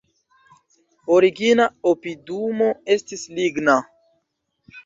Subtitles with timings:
[1.17, 3.77] Origina opidumo estis ligna.